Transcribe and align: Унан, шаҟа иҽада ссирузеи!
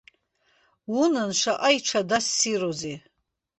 Унан, 0.99 1.31
шаҟа 1.39 1.69
иҽада 1.77 2.17
ссирузеи! 2.25 2.97